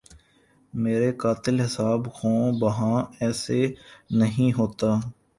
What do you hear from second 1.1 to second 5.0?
قاتل حساب خوں بہا ایسے نہیں ہوتا